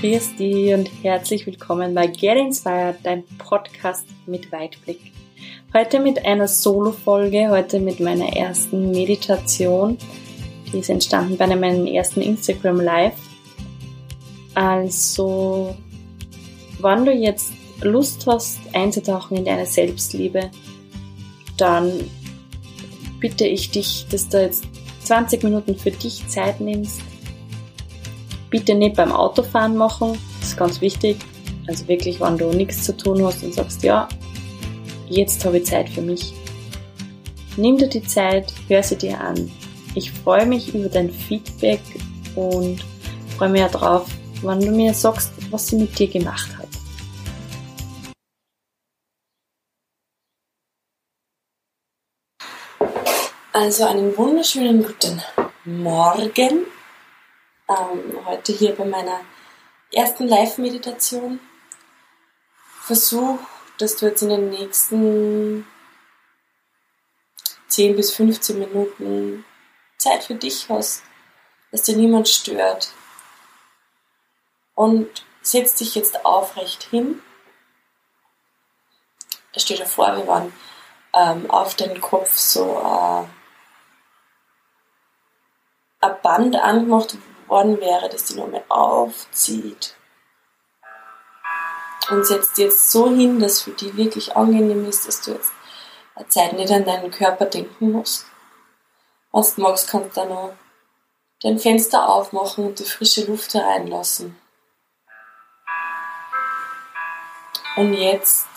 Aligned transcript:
Grüß 0.00 0.36
dich 0.36 0.72
und 0.74 0.88
herzlich 1.02 1.44
willkommen 1.44 1.92
bei 1.92 2.06
Get 2.06 2.36
Inspired, 2.36 2.98
dein 3.02 3.24
Podcast 3.36 4.06
mit 4.26 4.52
Weitblick. 4.52 5.00
Heute 5.74 5.98
mit 5.98 6.24
einer 6.24 6.46
Solo-Folge, 6.46 7.48
heute 7.50 7.80
mit 7.80 7.98
meiner 7.98 8.28
ersten 8.36 8.92
Meditation. 8.92 9.98
Die 10.72 10.78
ist 10.78 10.88
entstanden 10.88 11.36
bei 11.36 11.48
meinem 11.48 11.84
ersten 11.88 12.20
Instagram 12.20 12.80
Live. 12.80 13.16
Also, 14.54 15.74
wenn 16.80 17.04
du 17.04 17.12
jetzt 17.12 17.52
Lust 17.80 18.24
hast, 18.28 18.60
einzutauchen 18.74 19.38
in 19.38 19.46
deine 19.46 19.66
Selbstliebe, 19.66 20.52
dann 21.56 22.08
bitte 23.18 23.48
ich 23.48 23.72
dich, 23.72 24.06
dass 24.12 24.28
du 24.28 24.40
jetzt 24.40 24.62
20 25.02 25.42
Minuten 25.42 25.76
für 25.76 25.90
dich 25.90 26.24
Zeit 26.28 26.60
nimmst 26.60 27.00
Bitte 28.50 28.74
nicht 28.74 28.96
beim 28.96 29.12
Autofahren 29.12 29.76
machen, 29.76 30.18
das 30.40 30.50
ist 30.50 30.56
ganz 30.56 30.80
wichtig. 30.80 31.18
Also 31.66 31.86
wirklich, 31.86 32.20
wenn 32.20 32.38
du 32.38 32.50
nichts 32.50 32.84
zu 32.84 32.96
tun 32.96 33.22
hast 33.24 33.42
und 33.42 33.52
sagst, 33.52 33.82
ja, 33.82 34.08
jetzt 35.08 35.44
habe 35.44 35.58
ich 35.58 35.66
Zeit 35.66 35.88
für 35.90 36.00
mich. 36.00 36.32
Nimm 37.56 37.76
dir 37.76 37.88
die 37.88 38.02
Zeit, 38.02 38.52
hör 38.68 38.82
sie 38.82 38.96
dir 38.96 39.20
an. 39.20 39.50
Ich 39.94 40.10
freue 40.12 40.46
mich 40.46 40.74
über 40.74 40.88
dein 40.88 41.10
Feedback 41.10 41.80
und 42.36 42.80
freue 43.36 43.50
mich 43.50 43.60
ja 43.60 43.68
drauf, 43.68 44.06
wenn 44.42 44.60
du 44.60 44.70
mir 44.70 44.94
sagst, 44.94 45.32
was 45.50 45.66
sie 45.66 45.76
mit 45.76 45.98
dir 45.98 46.08
gemacht 46.08 46.48
hat. 46.56 46.68
Also 53.52 53.86
einen 53.86 54.16
wunderschönen 54.16 54.84
guten 54.84 55.20
Morgen 55.64 56.64
ähm, 57.68 58.24
heute 58.24 58.52
hier 58.52 58.74
bei 58.74 58.84
meiner 58.84 59.20
ersten 59.92 60.26
Live-Meditation. 60.26 61.40
Versuch, 62.82 63.38
dass 63.78 63.96
du 63.96 64.06
jetzt 64.06 64.22
in 64.22 64.30
den 64.30 64.50
nächsten 64.50 65.66
10 67.68 67.96
bis 67.96 68.12
15 68.12 68.58
Minuten 68.58 69.44
Zeit 69.98 70.24
für 70.24 70.34
dich 70.34 70.68
hast, 70.68 71.02
dass 71.70 71.82
dir 71.82 71.96
niemand 71.96 72.28
stört. 72.28 72.92
Und 74.74 75.24
setz 75.42 75.74
dich 75.74 75.94
jetzt 75.94 76.24
aufrecht 76.24 76.84
hin. 76.84 77.22
Stell 79.56 79.76
dir 79.76 79.86
vor, 79.86 80.16
wir 80.16 80.26
waren 80.26 80.52
ähm, 81.14 81.50
auf 81.50 81.74
den 81.74 82.00
Kopf 82.00 82.36
so 82.36 82.78
äh, 82.78 83.24
ein 86.06 86.22
Band 86.22 86.56
angemacht, 86.56 87.18
worden 87.48 87.80
wäre, 87.80 88.08
dass 88.08 88.24
die 88.24 88.34
nochmal 88.34 88.64
aufzieht. 88.68 89.94
Und 92.10 92.24
setzt 92.24 92.58
jetzt 92.58 92.90
so 92.90 93.08
hin, 93.08 93.38
dass 93.38 93.62
für 93.62 93.72
die 93.72 93.96
wirklich 93.96 94.34
angenehm 94.36 94.88
ist, 94.88 95.06
dass 95.06 95.20
du 95.20 95.32
jetzt 95.32 95.52
eine 96.14 96.28
Zeit 96.28 96.52
nicht 96.54 96.72
an 96.72 96.84
deinen 96.84 97.10
Körper 97.10 97.44
denken 97.44 97.92
musst. 97.92 98.26
Wenn 99.32 99.42
du 99.42 99.60
magst, 99.60 99.90
kannst 99.90 100.16
du 100.16 100.20
dann 100.20 100.30
noch 100.30 100.52
dein 101.42 101.58
Fenster 101.58 102.08
aufmachen 102.08 102.66
und 102.66 102.78
die 102.78 102.84
frische 102.84 103.24
Luft 103.26 103.54
hereinlassen. 103.54 104.36
Und 107.76 107.94
jetzt, 107.94 108.48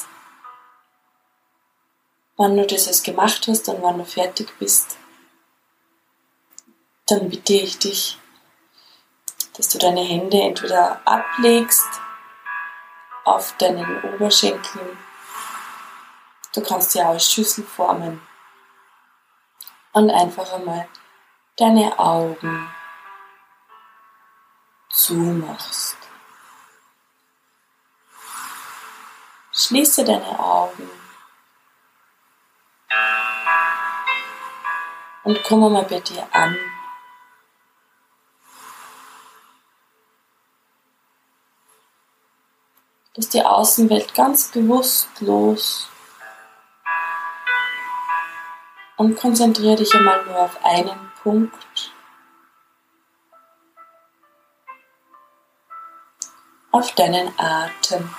wenn 2.38 2.58
du 2.58 2.66
das 2.66 2.88
jetzt 2.88 3.03
gemacht 3.03 3.45
hast 3.47 3.69
und 3.69 3.84
wenn 3.84 4.00
du 4.00 4.06
fertig 4.06 4.52
bist, 4.58 4.97
dann 7.06 7.30
bitte 7.30 7.53
ich 7.53 7.78
dich, 7.78 8.17
dass 9.55 9.69
du 9.69 9.77
deine 9.77 10.02
Hände 10.02 10.41
entweder 10.41 11.02
ablegst 11.05 11.89
auf 13.25 13.55
deinen 13.57 14.03
Oberschenkeln. 14.13 14.97
Du 16.53 16.62
kannst 16.62 16.91
sie 16.91 17.01
auch 17.01 17.19
Schüssel 17.19 17.63
formen. 17.63 18.22
Und 19.94 20.09
einfach 20.09 20.51
einmal 20.53 20.88
deine 21.57 22.00
Augen 22.00 22.73
zumachst. 24.89 25.97
Schließe 29.51 30.06
deine 30.06 30.39
Augen 30.39 30.89
und 35.23 35.44
komm 35.44 35.72
mal 35.72 35.83
bei 35.83 36.00
dir 36.00 36.28
an. 36.31 36.57
Lass 43.16 43.27
die 43.27 43.44
Außenwelt 43.44 44.13
ganz 44.13 44.51
bewusst 44.51 45.09
los 45.19 45.89
und 48.95 49.19
konzentriere 49.19 49.75
dich 49.75 49.94
einmal 49.94 50.23
nur 50.25 50.39
auf 50.39 50.63
einen 50.63 51.11
Punkt. 51.21 51.91
Auf 56.71 56.95
deinen 56.95 57.38
Atem. 57.38 58.16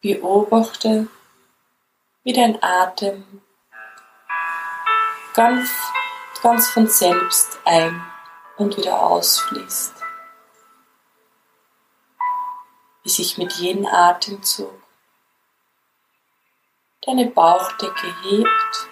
Beobachte, 0.00 1.06
wie 2.24 2.32
dein 2.32 2.60
Atem 2.60 3.42
ganz, 5.36 5.70
ganz 6.42 6.70
von 6.70 6.88
selbst 6.88 7.60
ein 7.66 8.02
und 8.56 8.74
wieder 8.78 9.02
ausfließt. 9.02 9.92
Wie 13.02 13.08
sich 13.10 13.36
mit 13.36 13.52
jedem 13.52 13.84
Atemzug 13.86 14.82
deine 17.02 17.26
Bauchdecke 17.26 18.14
hebt 18.22 18.88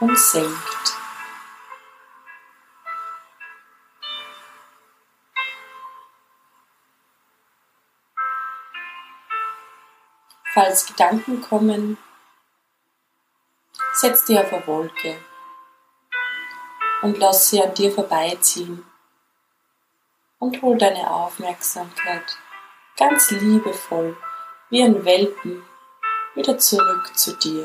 und 0.00 0.18
senkt. 0.18 0.96
Falls 10.54 10.86
Gedanken 10.86 11.42
kommen, 11.42 11.98
Setz 14.02 14.24
dich 14.24 14.36
auf 14.36 14.52
eine 14.52 14.66
Wolke 14.66 15.16
und 17.02 17.18
lass 17.18 17.50
sie 17.50 17.62
an 17.62 17.72
dir 17.72 17.92
vorbeiziehen 17.92 18.84
und 20.40 20.60
hol 20.60 20.76
deine 20.76 21.08
Aufmerksamkeit 21.08 22.36
ganz 22.96 23.30
liebevoll 23.30 24.16
wie 24.70 24.82
ein 24.82 25.04
Welpen 25.04 25.64
wieder 26.34 26.58
zurück 26.58 27.16
zu 27.16 27.36
dir. 27.36 27.64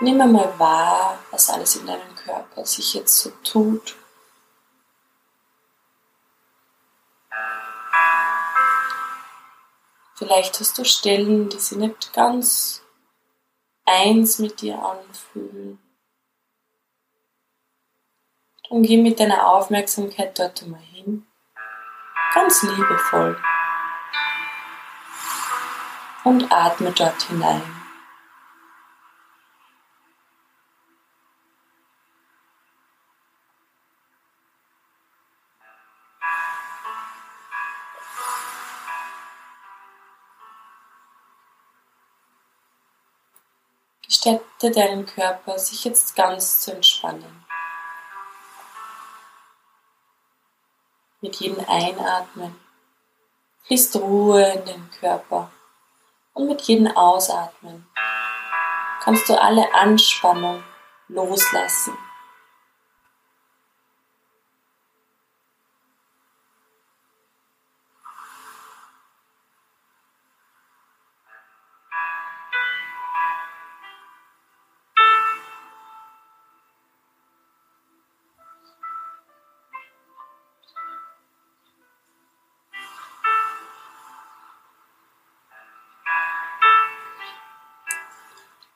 Nimm 0.00 0.20
einmal 0.20 0.58
wahr, 0.58 1.20
was 1.30 1.50
alles 1.50 1.76
in 1.76 1.86
deinem 1.86 2.16
Körper 2.16 2.66
sich 2.66 2.94
jetzt 2.94 3.16
so 3.16 3.30
tut 3.44 3.94
Vielleicht 10.20 10.60
hast 10.60 10.76
du 10.76 10.84
Stellen, 10.84 11.48
die 11.48 11.58
sich 11.58 11.78
nicht 11.78 12.12
ganz 12.12 12.82
eins 13.86 14.38
mit 14.38 14.60
dir 14.60 14.78
anfühlen. 14.78 15.78
Dann 18.68 18.82
geh 18.82 18.98
mit 18.98 19.18
deiner 19.18 19.46
Aufmerksamkeit 19.46 20.38
dort 20.38 20.62
einmal 20.62 20.82
hin. 20.92 21.26
Ganz 22.34 22.62
liebevoll. 22.62 23.40
Und 26.24 26.52
atme 26.52 26.92
dort 26.92 27.22
hinein. 27.22 27.79
Gestatte 44.60 44.78
deinen 44.78 45.06
Körper, 45.06 45.58
sich 45.58 45.84
jetzt 45.84 46.14
ganz 46.16 46.60
zu 46.60 46.72
entspannen. 46.72 47.46
Mit 51.22 51.36
jedem 51.36 51.64
Einatmen 51.66 52.54
fließt 53.64 53.96
Ruhe 53.96 54.52
in 54.52 54.64
den 54.66 54.90
Körper 54.90 55.50
und 56.34 56.48
mit 56.48 56.60
jedem 56.62 56.88
Ausatmen 56.88 57.86
kannst 59.02 59.28
du 59.30 59.40
alle 59.40 59.72
Anspannung 59.74 60.62
loslassen. 61.08 61.96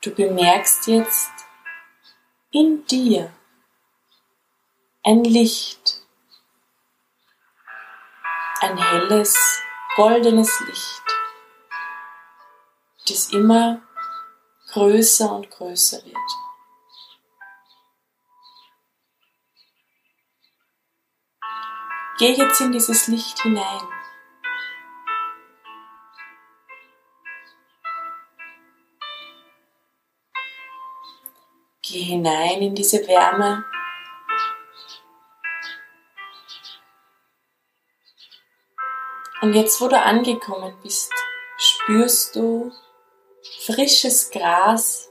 Du 0.05 0.11
bemerkst 0.11 0.87
jetzt 0.87 1.33
in 2.51 2.85
dir 2.85 3.33
ein 5.03 5.25
Licht, 5.25 6.03
ein 8.61 8.77
helles, 8.77 9.63
goldenes 9.97 10.61
Licht, 10.61 11.03
das 13.09 13.33
immer 13.33 13.81
größer 14.73 15.33
und 15.33 15.49
größer 15.49 16.05
wird. 16.05 16.17
Geh 22.19 22.33
jetzt 22.35 22.61
in 22.61 22.73
dieses 22.73 23.09
Licht 23.09 23.41
hinein. 23.41 24.04
Geh 31.95 32.03
hinein 32.03 32.61
in 32.61 32.75
diese 32.75 33.07
Wärme. 33.07 33.65
Und 39.41 39.55
jetzt, 39.55 39.81
wo 39.81 39.87
du 39.87 39.97
angekommen 39.97 40.77
bist, 40.83 41.13
spürst 41.57 42.35
du 42.35 42.73
frisches 43.65 44.33
Gras 44.33 45.09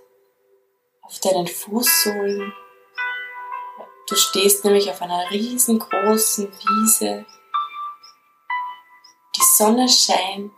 auf 1.03 1.21
deinen 1.21 1.47
Fußsohlen. 1.47 2.53
Du 4.09 4.15
stehst 4.17 4.65
nämlich 4.65 4.89
auf 4.89 5.01
einer 5.01 5.31
riesengroßen 5.31 6.51
Wiese. 6.51 7.25
Die 9.37 9.45
Sonne 9.55 9.87
scheint. 9.87 10.51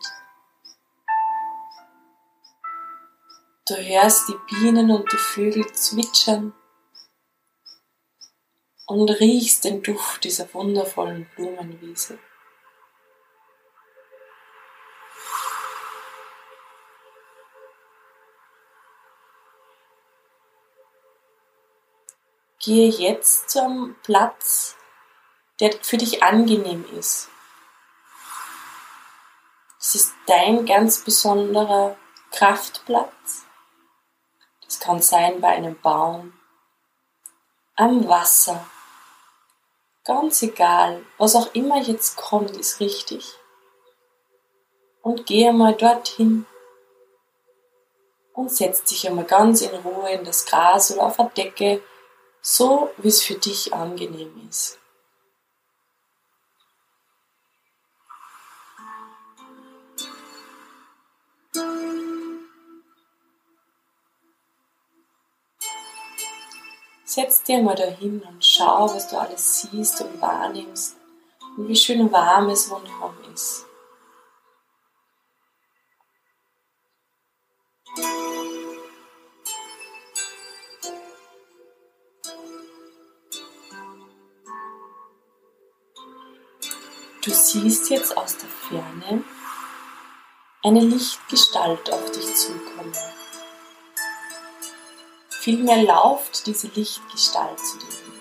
Du 3.67 3.75
hörst 3.75 4.29
die 4.29 4.37
Bienen 4.47 4.91
und 4.91 5.11
die 5.11 5.17
Vögel 5.17 5.65
zwitschern 5.73 6.53
und 8.85 9.09
riechst 9.09 9.63
den 9.63 9.81
Duft 9.81 10.23
dieser 10.23 10.53
wundervollen 10.53 11.27
Blumenwiese. 11.35 12.19
Gehe 22.59 22.89
jetzt 22.89 23.49
zum 23.49 23.95
Platz, 24.03 24.77
der 25.59 25.71
für 25.81 25.97
dich 25.97 26.21
angenehm 26.21 26.85
ist. 26.99 27.29
Es 29.79 29.95
ist 29.95 30.13
dein 30.27 30.67
ganz 30.67 31.03
besonderer 31.03 31.97
Kraftplatz. 32.31 33.44
Das 34.75 34.81
kann 34.81 35.01
sein 35.01 35.39
bei 35.39 35.47
einem 35.47 35.79
Baum, 35.79 36.33
am 37.77 38.09
Wasser. 38.09 38.67
Ganz 40.03 40.41
egal, 40.41 41.05
was 41.17 41.37
auch 41.37 41.55
immer 41.55 41.81
jetzt 41.81 42.17
kommt, 42.17 42.51
ist 42.57 42.81
richtig. 42.81 43.35
Und 45.01 45.25
geh 45.27 45.47
einmal 45.47 45.75
dorthin 45.75 46.45
und 48.33 48.51
setz 48.51 48.83
dich 48.83 49.07
einmal 49.07 49.23
ganz 49.23 49.61
in 49.61 49.73
Ruhe 49.73 50.09
in 50.09 50.25
das 50.25 50.45
Gras 50.45 50.91
oder 50.91 51.03
auf 51.03 51.19
eine 51.21 51.29
Decke, 51.29 51.81
so 52.41 52.91
wie 52.97 53.07
es 53.07 53.23
für 53.23 53.35
dich 53.35 53.73
angenehm 53.73 54.45
ist. 54.49 54.77
Setz 67.15 67.43
dir 67.43 67.63
mal 67.63 67.75
dahin 67.75 68.21
und 68.23 68.43
schau, 68.43 68.93
was 68.93 69.07
du 69.07 69.17
alles 69.17 69.61
siehst 69.61 70.01
und 70.01 70.19
wahrnimmst 70.19 70.97
und 71.55 71.69
wie 71.69 71.75
schön 71.77 72.11
warm 72.11 72.49
es 72.49 72.69
rundherum 72.69 73.15
ist. 73.33 73.65
Du 87.23 87.31
siehst 87.31 87.89
jetzt 87.91 88.17
aus 88.17 88.35
der 88.35 88.49
Ferne 88.49 89.23
eine 90.63 90.81
Lichtgestalt 90.81 91.93
auf 91.93 92.11
dich 92.11 92.35
zukommen. 92.35 92.93
Vielmehr 95.45 95.83
lauft 95.83 96.47
diese 96.47 96.65
Lichtgestalt 96.69 97.59
zu 97.59 97.77
dir 97.77 97.85
hin. 97.85 98.19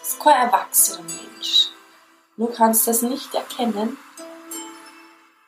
Es 0.00 0.12
ist 0.12 0.20
kein 0.20 0.46
erwachsener 0.46 1.02
Mensch. 1.02 1.68
Du 2.38 2.46
kannst 2.46 2.88
das 2.88 3.02
nicht 3.02 3.34
erkennen, 3.34 3.98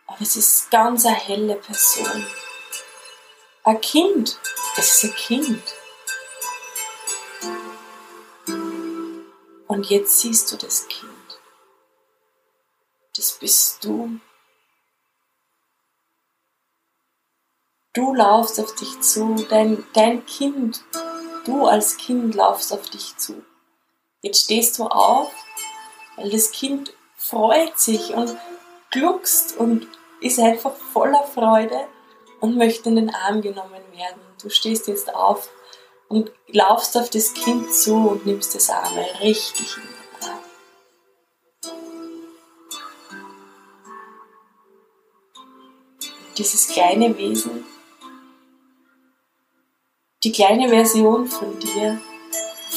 aber 0.07 0.21
es 0.21 0.37
ist 0.37 0.71
ganz 0.71 1.07
eine 1.07 1.15
helle 1.15 1.55
Person. 1.55 2.27
Ein 3.63 3.81
Kind. 3.81 4.39
Es 4.77 5.03
ist 5.03 5.05
ein 5.05 5.15
Kind. 5.17 5.63
Und 9.67 9.89
jetzt 9.89 10.21
siehst 10.21 10.53
du 10.53 10.59
das 10.59 10.87
Kind. 10.89 11.41
Das 13.17 13.33
bist 13.33 13.83
du. 13.85 14.21
Du 17.95 18.13
laufst 18.13 18.59
auf 18.59 18.75
dich 18.75 19.01
zu, 19.03 19.37
dein, 19.49 19.87
dein 19.93 20.27
Kind, 20.27 20.83
du 21.45 21.67
als 21.67 21.97
Kind 21.97 22.35
laufst 22.35 22.73
auf 22.73 22.91
dich 22.91 23.17
zu. 23.19 23.45
Jetzt 24.21 24.43
stehst 24.47 24.81
du 24.81 24.87
auf, 24.87 25.33
weil 26.17 26.29
das 26.29 26.51
Kind 26.51 26.93
freut 27.17 27.79
sich 27.79 28.13
und 28.13 28.37
gluckst 28.91 29.57
und 29.57 29.87
ist 30.21 30.41
einfach 30.41 30.75
voller 30.75 31.23
Freude 31.23 31.87
und 32.41 32.57
möchte 32.57 32.89
in 32.89 32.97
den 32.97 33.15
Arm 33.15 33.43
genommen 33.43 33.83
werden. 33.93 34.21
Du 34.43 34.51
stehst 34.51 34.89
jetzt 34.89 35.15
auf 35.15 35.49
und 36.09 36.33
laufst 36.49 36.97
auf 36.97 37.11
das 37.11 37.33
Kind 37.33 37.73
zu 37.73 37.95
und 37.95 38.27
nimmst 38.27 38.57
das 38.57 38.71
Arme 38.71 39.07
richtig 39.21 39.77
in 39.77 39.83
den 39.85 40.31
Arm. 40.31 40.41
Dieses 46.37 46.67
kleine 46.67 47.17
Wesen 47.17 47.65
die 50.25 50.33
kleine 50.33 50.71
Version 50.71 51.27
von 51.27 51.59
dir 51.59 52.01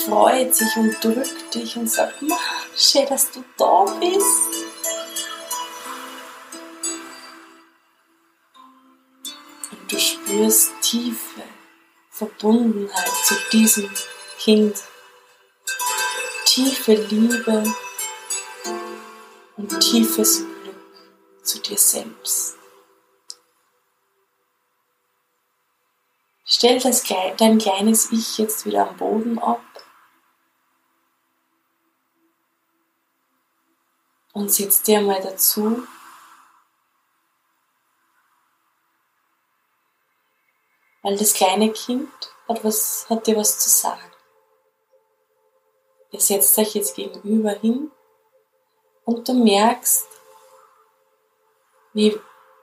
freut 0.05 0.53
sich 0.53 0.75
und 0.75 1.01
drückt 1.01 1.55
dich 1.55 1.77
und 1.77 1.89
sagt, 1.89 2.15
schön, 2.75 3.05
dass 3.07 3.31
du 3.31 3.41
da 3.57 3.85
bist. 4.01 4.65
Und 9.71 9.91
du 9.91 9.97
spürst 9.97 10.71
tiefe 10.81 11.43
Verbundenheit 12.09 13.11
zu 13.23 13.35
diesem 13.53 13.89
Kind, 14.39 14.75
tiefe 16.45 16.95
Liebe 16.95 17.63
und 19.55 19.79
tiefes 19.79 20.39
Glück 20.39 21.43
zu 21.43 21.59
dir 21.61 21.77
selbst. 21.77 22.56
Stell 26.57 26.79
das, 26.79 27.03
dein 27.37 27.59
kleines 27.59 28.11
Ich 28.11 28.39
jetzt 28.39 28.65
wieder 28.65 28.89
am 28.89 28.97
Boden 28.97 29.37
ab. 29.37 29.61
Und 34.33 34.51
setz 34.51 34.81
dir 34.81 35.01
mal 35.01 35.21
dazu, 35.21 35.87
weil 41.03 41.15
das 41.15 41.35
kleine 41.35 41.71
Kind 41.71 42.09
hat, 42.47 42.63
was, 42.63 43.05
hat 43.07 43.27
dir 43.27 43.37
was 43.37 43.59
zu 43.59 43.69
sagen. 43.69 44.11
Ihr 46.09 46.21
setzt 46.21 46.57
euch 46.57 46.73
jetzt 46.73 46.95
gegenüber 46.95 47.51
hin 47.51 47.91
und 49.05 49.29
du 49.29 49.35
merkst, 49.35 50.07
wie 51.93 52.19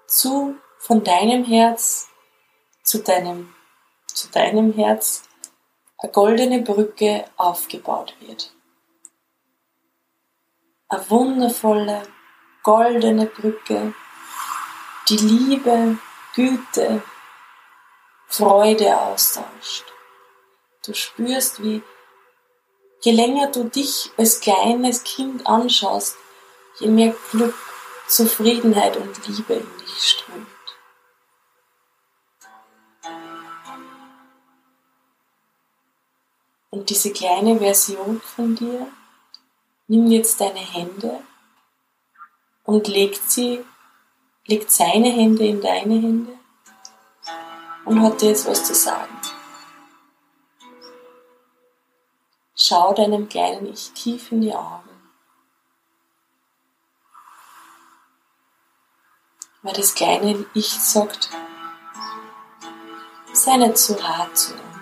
zu 0.08 0.58
von 0.78 1.04
deinem 1.04 1.44
Herz 1.44 2.08
zu 2.82 2.98
deinem 2.98 3.53
zu 4.14 4.28
deinem 4.30 4.72
Herz 4.72 5.24
eine 5.98 6.12
goldene 6.12 6.62
Brücke 6.62 7.24
aufgebaut 7.36 8.14
wird. 8.20 8.52
Eine 10.88 11.10
wundervolle, 11.10 12.02
goldene 12.62 13.26
Brücke, 13.26 13.94
die 15.08 15.16
Liebe, 15.16 15.98
Güte, 16.34 17.02
Freude 18.26 18.96
austauscht. 18.96 19.84
Du 20.84 20.94
spürst, 20.94 21.62
wie 21.62 21.82
je 23.00 23.12
länger 23.12 23.50
du 23.50 23.64
dich 23.64 24.10
als 24.16 24.40
kleines 24.40 25.04
Kind 25.04 25.46
anschaust, 25.46 26.16
je 26.78 26.88
mehr 26.88 27.14
Glück, 27.30 27.54
Zufriedenheit 28.06 28.96
und 28.96 29.26
Liebe 29.26 29.54
in 29.54 29.78
dich 29.78 30.02
strömt. 30.02 30.53
Und 36.74 36.90
diese 36.90 37.12
kleine 37.12 37.60
Version 37.60 38.20
von 38.20 38.56
dir 38.56 38.88
nimmt 39.86 40.10
jetzt 40.10 40.40
deine 40.40 40.58
Hände 40.58 41.20
und 42.64 42.88
legt 42.88 43.30
sie, 43.30 43.64
legt 44.46 44.72
seine 44.72 45.08
Hände 45.12 45.46
in 45.46 45.60
deine 45.60 45.94
Hände 45.94 46.36
und 47.84 48.02
hat 48.02 48.20
dir 48.20 48.30
jetzt 48.30 48.48
was 48.48 48.64
zu 48.64 48.74
sagen. 48.74 49.16
Schau 52.56 52.92
deinem 52.92 53.28
kleinen 53.28 53.72
Ich 53.72 53.92
tief 53.92 54.32
in 54.32 54.40
die 54.40 54.52
Augen. 54.52 54.90
Weil 59.62 59.74
das 59.74 59.94
kleine 59.94 60.44
Ich 60.54 60.72
sagt, 60.72 61.30
sei 63.32 63.58
nicht 63.58 63.78
zu 63.78 64.02
hart 64.02 64.36
zu 64.36 64.54
uns. 64.54 64.73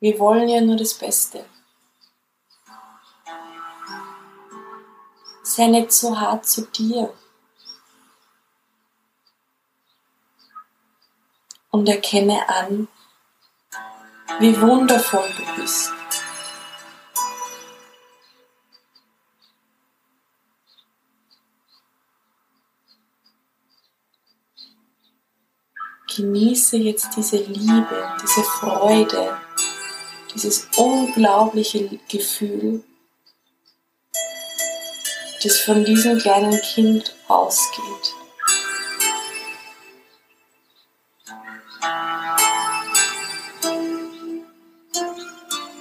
Wir 0.00 0.18
wollen 0.18 0.48
ja 0.48 0.62
nur 0.62 0.76
das 0.76 0.94
Beste. 0.94 1.44
Sei 5.42 5.66
nicht 5.66 5.92
so 5.92 6.18
hart 6.18 6.46
zu 6.46 6.66
dir. 6.66 7.12
Und 11.70 11.86
erkenne 11.86 12.48
an, 12.48 12.88
wie 14.38 14.58
wundervoll 14.58 15.28
du 15.36 15.60
bist. 15.60 15.92
Genieße 26.16 26.78
jetzt 26.78 27.16
diese 27.16 27.36
Liebe, 27.36 28.16
diese 28.22 28.42
Freude, 28.42 29.38
dieses 30.34 30.68
unglaubliche 30.76 31.98
Gefühl, 32.08 32.84
das 35.42 35.60
von 35.60 35.84
diesem 35.84 36.18
kleinen 36.18 36.60
Kind 36.60 37.14
ausgeht. 37.28 38.14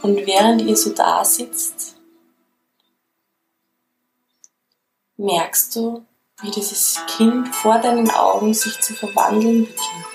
Und 0.01 0.25
während 0.25 0.61
ihr 0.61 0.77
so 0.77 0.93
da 0.93 1.23
sitzt, 1.25 1.95
merkst 5.17 5.75
du, 5.75 6.05
wie 6.41 6.51
dieses 6.51 6.99
Kind 7.17 7.53
vor 7.53 7.79
deinen 7.79 8.09
Augen 8.09 8.53
sich 8.53 8.79
zu 8.79 8.93
verwandeln 8.93 9.65
beginnt. 9.65 10.05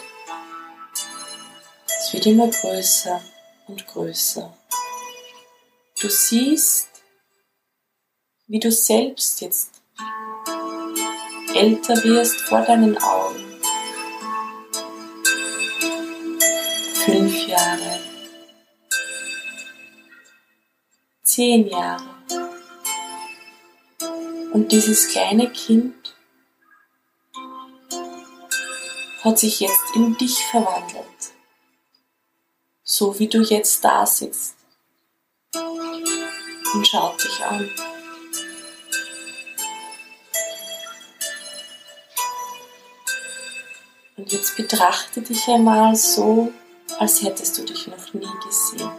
Es 1.86 2.12
wird 2.14 2.26
immer 2.26 2.48
größer 2.48 3.20
und 3.66 3.86
größer. 3.86 4.56
Du 6.00 6.08
siehst, 6.08 6.88
wie 8.46 8.58
du 8.58 8.70
selbst 8.70 9.40
jetzt 9.40 9.82
älter 11.54 12.02
wirst 12.04 12.40
vor 12.42 12.62
deinen 12.62 12.98
Augen. 12.98 13.44
Fünf 17.04 17.46
Jahre, 17.46 18.00
zehn 21.22 21.68
Jahre. 21.68 22.14
Und 24.52 24.72
dieses 24.72 25.08
kleine 25.08 25.50
Kind 25.50 26.14
hat 29.22 29.38
sich 29.38 29.60
jetzt 29.60 29.94
in 29.94 30.16
dich 30.16 30.38
verwandelt 30.44 31.13
so 32.96 33.18
wie 33.18 33.26
du 33.26 33.42
jetzt 33.42 33.84
da 33.84 34.06
sitzt 34.06 34.54
und 35.52 36.86
schaut 36.86 37.24
dich 37.24 37.44
an. 37.44 37.68
Und 44.16 44.30
jetzt 44.30 44.56
betrachte 44.56 45.22
dich 45.22 45.48
einmal 45.48 45.96
so, 45.96 46.52
als 47.00 47.20
hättest 47.22 47.58
du 47.58 47.64
dich 47.64 47.88
noch 47.88 48.14
nie 48.14 48.30
gesehen. 48.44 48.92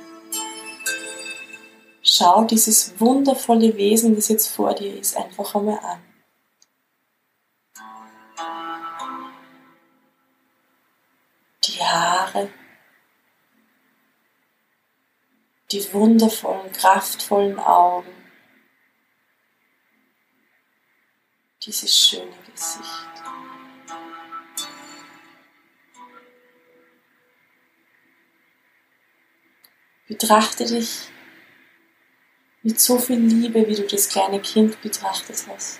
Schau 2.03 2.43
dieses 2.43 2.99
wundervolle 2.99 3.77
Wesen, 3.77 4.13
das 4.15 4.27
jetzt 4.27 4.49
vor 4.49 4.73
dir 4.73 4.99
ist, 4.99 5.15
einfach 5.15 5.55
einmal 5.55 5.79
an. 5.79 6.01
Die 11.63 11.81
Haare, 11.81 12.49
die 15.71 15.93
wundervollen, 15.93 16.71
kraftvollen 16.73 17.59
Augen, 17.59 18.13
dieses 21.63 21.97
schöne 21.97 22.37
Gesicht. 22.51 23.05
Betrachte 30.07 30.65
dich 30.65 31.09
mit 32.61 32.79
so 32.79 32.99
viel 32.99 33.17
Liebe, 33.17 33.67
wie 33.67 33.75
du 33.75 33.87
das 33.87 34.07
kleine 34.07 34.39
Kind 34.39 34.79
betrachtet 34.81 35.45
hast. 35.47 35.79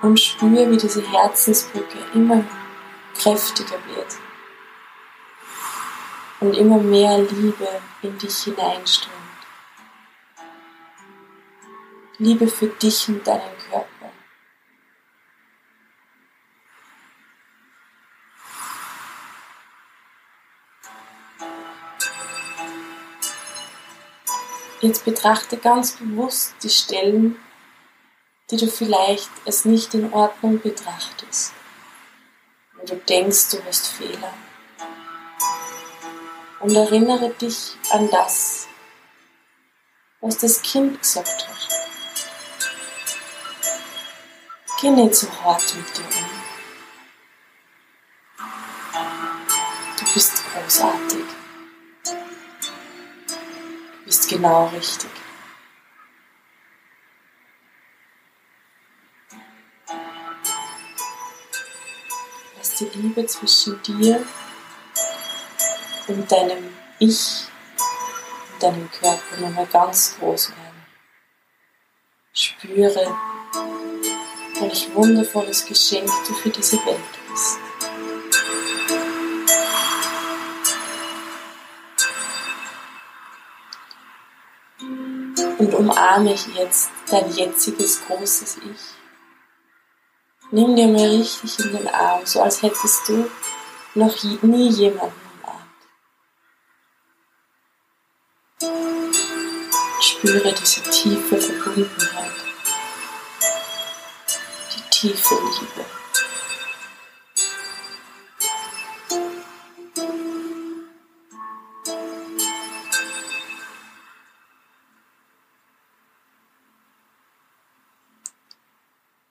Und 0.00 0.18
spüre, 0.18 0.70
wie 0.70 0.78
diese 0.78 1.06
Herzensbrücke 1.10 1.98
immer 2.14 2.44
kräftiger 3.14 3.84
wird 3.88 4.27
und 6.40 6.54
immer 6.54 6.78
mehr 6.78 7.18
Liebe 7.18 7.68
in 8.02 8.16
dich 8.18 8.36
hineinströmt. 8.44 9.14
Liebe 12.18 12.48
für 12.48 12.68
dich 12.68 13.08
und 13.08 13.26
deinen 13.26 13.58
Körper. 13.70 13.88
Jetzt 24.80 25.04
betrachte 25.04 25.56
ganz 25.56 25.96
bewusst 25.96 26.54
die 26.62 26.70
Stellen, 26.70 27.36
die 28.50 28.56
du 28.56 28.68
vielleicht 28.68 29.28
als 29.44 29.64
nicht 29.64 29.92
in 29.94 30.12
Ordnung 30.12 30.60
betrachtest. 30.60 31.52
Wo 32.74 32.86
du 32.86 32.96
denkst, 32.96 33.50
du 33.50 33.64
hast 33.64 33.88
Fehler 33.88 34.32
und 36.60 36.74
erinnere 36.74 37.30
dich 37.30 37.76
an 37.90 38.10
das, 38.10 38.66
was 40.20 40.38
das 40.38 40.62
Kind 40.62 41.00
gesagt 41.00 41.48
hat. 41.48 41.68
Geh 44.80 44.90
nicht 44.90 45.14
so 45.14 45.28
hart 45.42 45.74
mit 45.74 45.96
dir 45.96 46.04
um. 46.04 46.38
Du 49.98 50.14
bist 50.14 50.42
großartig. 50.52 51.24
Du 52.04 54.04
bist 54.04 54.28
genau 54.28 54.66
richtig. 54.68 55.10
Lass 62.56 62.74
die 62.76 62.84
Liebe 62.84 63.26
zwischen 63.26 63.82
dir 63.82 64.16
und 64.16 64.37
deinem 66.14 66.74
Ich, 66.98 67.44
und 68.52 68.62
deinem 68.62 68.90
Körper 68.90 69.36
nochmal 69.40 69.66
ganz 69.66 70.16
groß 70.18 70.50
werden. 70.50 70.86
Spüre, 72.32 73.16
welch 74.60 74.94
wundervolles 74.94 75.66
Geschenk 75.66 76.10
du 76.26 76.34
für 76.34 76.50
diese 76.50 76.76
Welt 76.86 76.98
bist. 77.30 77.58
Und 85.58 85.74
umarme 85.74 86.32
ich 86.32 86.46
jetzt 86.54 86.90
dein 87.10 87.30
jetziges 87.32 88.00
großes 88.06 88.58
Ich. 88.58 88.98
Nimm 90.50 90.74
dir 90.76 90.88
mal 90.88 91.08
richtig 91.08 91.58
in 91.58 91.76
den 91.76 91.88
Arm, 91.88 92.24
so 92.24 92.40
als 92.40 92.62
hättest 92.62 93.06
du 93.08 93.30
noch 93.94 94.22
nie 94.42 94.70
jemanden 94.70 95.27
Spüre 100.18 100.52
diese 100.52 100.82
tiefe 100.82 101.36
Verbundenheit, 101.40 102.32
die 104.74 104.90
tiefe 104.90 105.34
Liebe. 105.36 105.84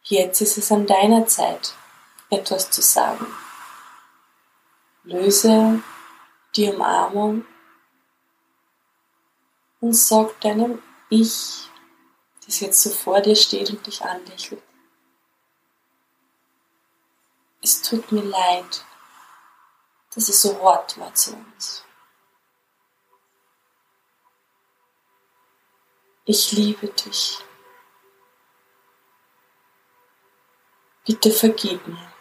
Jetzt 0.03 0.39
ist 0.39 0.57
es 0.57 0.71
an 0.71 0.87
deiner 0.87 1.27
Zeit, 1.27 1.73
etwas 2.29 2.71
zu 2.71 2.81
sagen. 2.81 3.27
Löse 5.03 5.81
die 6.55 6.69
Umarmung 6.69 7.43
und 9.87 9.93
sag 9.93 10.41
deinem 10.41 10.83
Ich, 11.09 11.69
das 12.45 12.59
jetzt 12.59 12.83
so 12.83 12.89
vor 12.89 13.21
dir 13.21 13.37
steht 13.37 13.69
und 13.69 13.87
dich 13.87 14.03
anlächelt, 14.03 14.61
es 17.61 17.81
tut 17.81 18.11
mir 18.11 18.23
leid, 18.23 18.85
dass 20.13 20.27
es 20.27 20.41
so 20.41 20.61
hart 20.61 20.99
war 20.99 21.13
zu 21.15 21.33
uns. 21.35 21.85
Ich 26.25 26.51
liebe 26.51 26.89
dich. 26.89 27.39
Bitte 31.05 31.31
vergib 31.31 31.87
mir. 31.87 32.11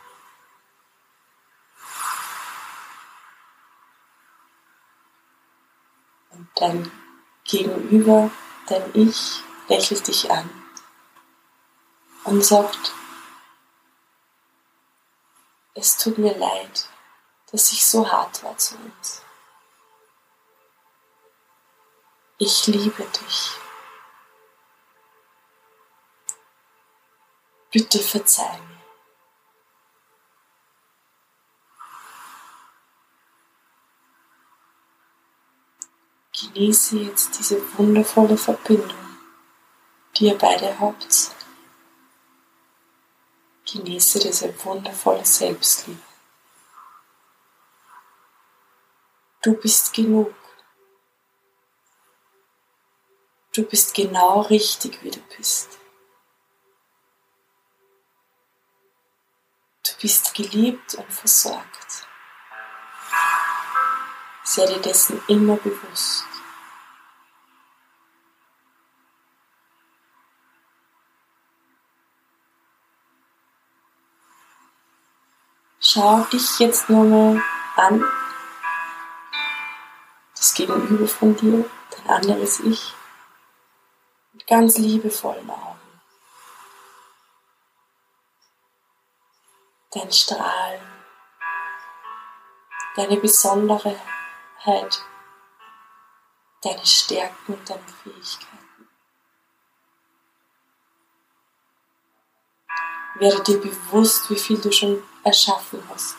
Und 6.30 6.49
dein 6.54 7.05
Gegenüber, 7.48 8.30
dein 8.68 8.94
Ich, 8.94 9.42
lächelt 9.68 10.06
dich 10.06 10.30
an 10.30 10.50
und 12.24 12.44
sagt, 12.44 12.92
es 15.74 15.96
tut 15.96 16.18
mir 16.18 16.36
leid, 16.36 16.88
dass 17.52 17.72
ich 17.72 17.84
so 17.84 18.10
hart 18.10 18.42
war 18.42 18.56
zu 18.58 18.76
uns. 18.76 19.22
Ich 22.38 22.66
liebe 22.66 23.02
dich. 23.02 23.50
Bitte 27.70 27.98
verzeih 27.98 28.58
mir. 28.60 28.75
Genieße 36.38 36.99
jetzt 36.99 37.38
diese 37.38 37.59
wundervolle 37.78 38.37
Verbindung, 38.37 39.19
die 40.16 40.26
ihr 40.26 40.37
beide 40.37 40.78
habt. 40.78 41.31
Genieße 43.64 44.19
diese 44.19 44.64
wundervolle 44.64 45.25
Selbstliebe. 45.25 45.99
Du 49.40 49.55
bist 49.55 49.95
genug. 49.95 50.35
Du 53.55 53.62
bist 53.62 53.95
genau 53.95 54.43
richtig, 54.43 55.02
wie 55.02 55.11
du 55.11 55.21
bist. 55.38 55.78
Du 59.85 59.93
bist 60.02 60.35
geliebt 60.35 60.97
und 60.97 61.11
versorgt. 61.11 62.07
Sei 64.48 64.64
dir 64.64 64.80
dessen 64.80 65.20
immer 65.26 65.56
bewusst. 65.56 66.24
Schau 75.80 76.20
dich 76.32 76.61
jetzt 76.61 76.88
nur 76.88 77.04
mal 77.04 77.42
an, 77.74 78.04
das 80.37 80.54
Gegenüber 80.54 81.09
von 81.09 81.37
dir, 81.37 81.68
dein 81.90 82.09
anderes 82.09 82.61
Ich, 82.61 82.94
mit 84.32 84.46
ganz 84.46 84.78
liebevollen 84.78 85.50
Augen. 85.50 85.80
Dein 89.90 90.12
Strahlen, 90.12 90.80
deine 92.94 93.16
Besonderheit, 94.66 95.00
deine 96.62 96.85
Stärken 96.85 97.55
und 97.55 97.70
deine 97.70 97.87
Fähigkeiten. 98.02 98.88
Werde 103.14 103.42
dir 103.44 103.61
bewusst, 103.61 104.29
wie 104.29 104.38
viel 104.38 104.61
du 104.61 104.72
schon 104.72 105.02
erschaffen 105.22 105.83
hast 105.88 106.16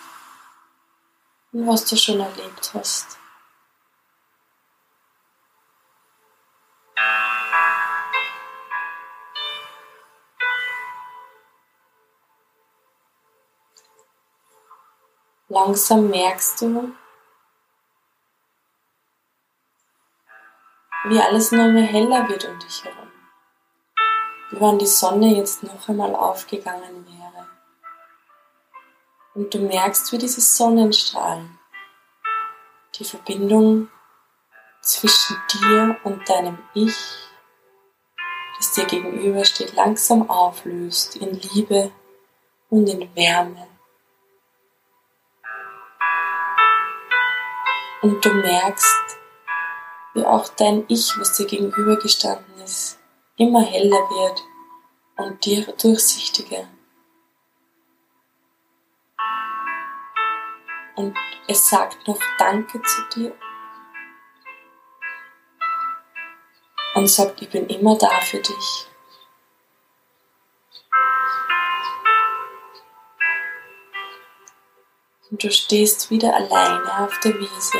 und 1.51 1.67
was 1.67 1.85
du 1.85 1.97
schon 1.97 2.21
erlebt 2.21 2.71
hast. 2.73 3.19
Langsam 15.49 16.09
merkst 16.09 16.61
du, 16.61 16.95
wie 21.05 21.19
alles 21.19 21.51
nur 21.51 21.67
mehr 21.67 21.83
heller 21.83 22.27
wird 22.29 22.45
um 22.45 22.59
dich 22.59 22.83
herum. 22.83 23.11
Wie 24.49 24.59
wenn 24.59 24.79
die 24.79 24.85
Sonne 24.85 25.35
jetzt 25.35 25.63
noch 25.63 25.87
einmal 25.87 26.15
aufgegangen 26.15 27.05
wäre 27.05 27.47
und 29.37 29.53
du 29.53 29.59
merkst, 29.59 30.11
wie 30.11 30.17
diese 30.17 30.41
Sonnenstrahlen 30.41 31.59
die 32.95 33.03
Verbindung 33.03 33.89
zwischen 34.81 35.37
dir 35.53 35.97
und 36.03 36.27
deinem 36.27 36.57
Ich, 36.73 36.97
das 38.57 38.71
dir 38.71 38.85
gegenübersteht, 38.85 39.73
langsam 39.73 40.27
auflöst 40.29 41.17
in 41.17 41.39
Liebe 41.39 41.91
und 42.69 42.87
in 42.89 43.15
Wärme. 43.15 43.67
Und 48.01 48.25
du 48.25 48.33
merkst, 48.33 49.06
wie 50.17 50.25
auch 50.25 50.49
dein 50.49 50.83
Ich, 50.89 51.17
was 51.17 51.37
dir 51.37 51.45
gegenübergestanden 51.45 52.61
ist, 52.63 52.99
immer 53.37 53.61
heller 53.61 53.97
wird 54.09 54.43
und 55.15 55.45
dir 55.45 55.65
durchsichtiger. 55.81 56.67
und 60.97 61.15
es 61.47 61.69
sagt 61.69 62.07
noch 62.07 62.19
Danke 62.37 62.81
zu 62.81 63.01
dir 63.15 63.35
und 66.95 67.07
sagt, 67.07 67.41
ich 67.41 67.49
bin 67.49 67.67
immer 67.67 67.95
da 67.97 68.09
für 68.21 68.39
dich. 68.39 68.87
Und 75.29 75.43
du 75.43 75.51
stehst 75.51 76.09
wieder 76.09 76.33
alleine 76.35 77.05
auf 77.05 77.19
der 77.19 77.37
Wiese 77.37 77.79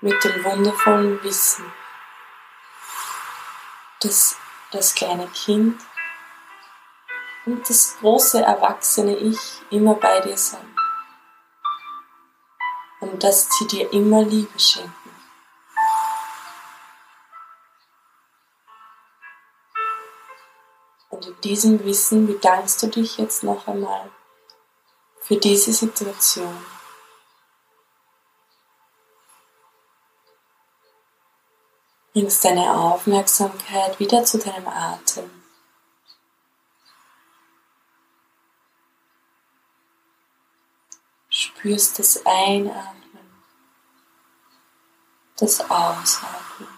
mit 0.00 0.24
dem 0.24 0.44
wundervollen 0.44 1.22
Wissen, 1.22 1.70
dass 4.00 4.36
das 4.70 4.94
kleine 4.94 5.26
Kind 5.28 5.80
und 7.44 7.68
das 7.68 7.96
große 8.00 8.40
erwachsene 8.40 9.16
Ich 9.16 9.62
immer 9.70 9.94
bei 9.94 10.20
dir 10.20 10.36
sind 10.36 10.74
und 13.00 13.22
dass 13.22 13.48
sie 13.50 13.66
dir 13.66 13.92
immer 13.92 14.22
Liebe 14.22 14.58
schenken. 14.58 14.94
Und 21.10 21.26
in 21.26 21.40
diesem 21.42 21.84
Wissen 21.84 22.26
bedankst 22.26 22.82
du 22.82 22.86
dich 22.86 23.18
jetzt 23.18 23.42
noch 23.42 23.66
einmal 23.66 24.10
für 25.20 25.36
diese 25.36 25.72
Situation. 25.72 26.64
Bringst 32.12 32.44
deine 32.44 32.76
Aufmerksamkeit 32.76 33.98
wieder 34.00 34.24
zu 34.24 34.38
deinem 34.38 34.66
Atem. 34.66 35.30
spürst 41.60 41.98
das 41.98 42.24
Einatmen, 42.24 43.42
das 45.36 45.60
Ausatmen. 45.60 46.68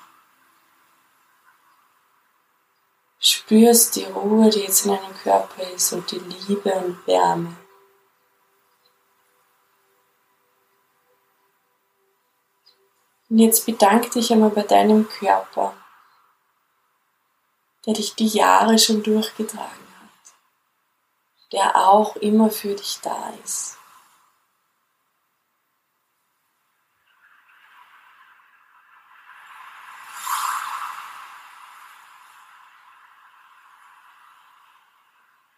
Spürst 3.20 3.94
die 3.94 4.04
Ruhe, 4.04 4.50
die 4.50 4.60
jetzt 4.60 4.84
in 4.84 4.96
deinem 4.96 5.14
Körper 5.14 5.62
ist 5.70 5.92
und 5.92 6.10
die 6.10 6.18
Liebe 6.18 6.72
und 6.72 7.06
Wärme. 7.06 7.56
Und 13.32 13.38
jetzt 13.38 13.64
bedank 13.64 14.10
dich 14.10 14.30
einmal 14.30 14.50
bei 14.50 14.62
deinem 14.62 15.08
Körper, 15.08 15.74
der 17.86 17.94
dich 17.94 18.14
die 18.14 18.26
Jahre 18.26 18.78
schon 18.78 19.02
durchgetragen 19.02 19.86
hat, 20.02 20.34
der 21.50 21.76
auch 21.76 22.16
immer 22.16 22.50
für 22.50 22.74
dich 22.74 23.00
da 23.02 23.32
ist. 23.42 23.78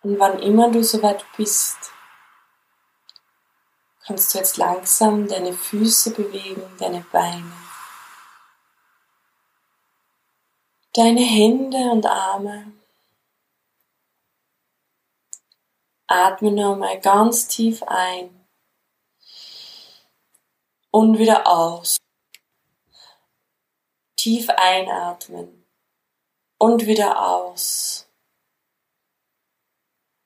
Und 0.02 0.20
wann 0.20 0.38
immer 0.38 0.70
du 0.70 0.84
soweit 0.84 1.24
bist, 1.36 1.90
kannst 4.06 4.34
du 4.34 4.38
jetzt 4.38 4.56
langsam 4.56 5.28
deine 5.28 5.52
Füße 5.52 6.12
bewegen, 6.12 6.62
deine 6.78 7.04
Beine, 7.10 7.52
deine 10.92 11.22
Hände 11.22 11.78
und 11.90 12.06
Arme. 12.06 12.72
Atme 16.06 16.52
nochmal 16.52 17.00
ganz 17.00 17.48
tief 17.48 17.82
ein 17.84 18.46
und 20.90 21.18
wieder 21.18 21.46
aus. 21.46 21.96
Tief 24.16 24.48
einatmen 24.50 25.66
und 26.58 26.86
wieder 26.86 27.26
aus. 27.26 28.03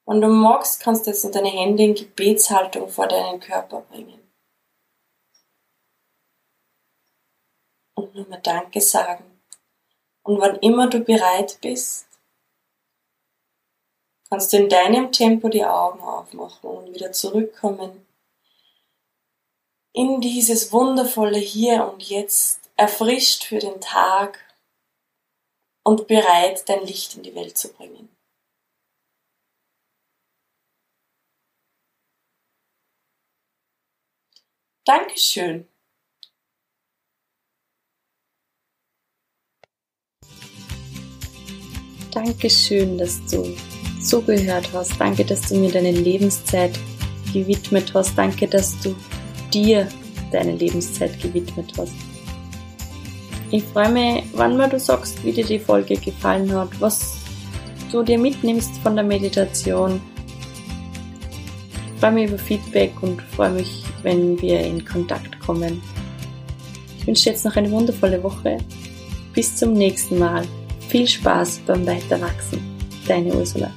Wenn 0.09 0.23
du 0.23 0.29
magst, 0.29 0.81
kannst 0.81 1.07
du 1.07 1.11
jetzt 1.11 1.23
deine 1.35 1.51
Hände 1.51 1.83
in 1.83 1.95
Gebetshaltung 1.95 2.89
vor 2.89 3.09
deinen 3.09 3.41
Körper 3.41 3.83
bringen. 3.83 4.33
Und 7.95 8.15
nur 8.15 8.27
mal 8.27 8.41
Danke 8.41 8.81
sagen. 8.81 9.43
Und 10.23 10.41
wann 10.41 10.57
immer 10.61 10.89
du 10.89 11.01
bereit 11.01 11.59
bist, 11.61 12.09
kannst 14.31 14.51
du 14.55 14.57
in 14.57 14.71
deinem 14.71 15.13
Tempo 15.13 15.51
die 15.51 15.67
Augen 15.67 16.01
aufmachen 16.01 16.71
und 16.71 16.95
wieder 16.95 17.13
zurückkommen 17.13 18.07
in 19.93 20.23
dieses 20.23 20.73
wundervolle 20.73 21.39
Hier 21.39 21.87
und 21.87 22.03
Jetzt, 22.03 22.71
erfrischt 22.77 23.45
für 23.45 23.59
den 23.59 23.79
Tag 23.83 24.39
und 25.85 26.07
bereit, 26.07 26.67
dein 26.67 26.87
Licht 26.87 27.17
in 27.17 27.25
die 27.25 27.35
Welt 27.35 27.59
zu 27.59 27.71
bringen. 27.75 28.09
Dankeschön. 34.89 35.67
Dankeschön, 42.11 42.97
dass 42.97 43.21
du 43.27 43.55
zugehört 44.03 44.71
hast. 44.73 44.99
Danke, 44.99 45.27
dass 45.27 45.43
du 45.43 45.57
mir 45.57 45.71
deine 45.71 45.93
Lebenszeit 45.93 46.73
gewidmet 47.35 47.93
hast. 47.93 48.17
Danke, 48.17 48.49
dass 48.49 48.81
du 48.81 48.97
dir 49.53 49.87
deine 50.33 50.53
Lebenszeit 50.53 51.21
gewidmet 51.21 51.71
hast. 51.77 51.93
Ich 53.51 53.65
freue 53.65 53.91
mich, 53.91 54.25
wann 54.33 54.57
mal 54.57 54.71
du 54.71 54.81
sagst, 54.81 55.23
wie 55.23 55.33
dir 55.33 55.45
die 55.45 55.59
Folge 55.59 55.99
gefallen 55.99 56.51
hat, 56.55 56.71
was 56.81 57.19
du 57.93 58.03
dir 58.03 58.19
mitnimmst 58.19 58.79
von 58.79 58.97
der 58.97 59.05
Meditation. 59.05 60.01
Ich 61.93 62.01
freue 62.01 62.13
mich 62.13 62.31
über 62.31 62.39
Feedback 62.39 63.03
und 63.03 63.21
freue 63.21 63.51
mich 63.51 63.85
wenn 64.09 64.41
wir 64.41 64.61
in 64.61 64.83
Kontakt 64.87 65.39
kommen. 65.39 65.83
Ich 66.99 67.07
wünsche 67.07 67.25
dir 67.25 67.33
jetzt 67.33 67.45
noch 67.45 67.57
eine 67.57 67.71
wundervolle 67.71 68.23
Woche. 68.23 68.57
Bis 69.35 69.55
zum 69.55 69.75
nächsten 69.75 70.19
Mal. 70.19 70.47
Viel 70.89 71.07
Spaß 71.07 71.61
beim 71.67 71.87
Weiterwachsen. 71.87 72.59
Deine 73.07 73.35
Ursula. 73.35 73.71